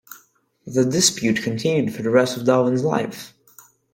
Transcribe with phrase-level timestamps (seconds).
[0.65, 3.35] The dispute continued for the rest of Darwin's life.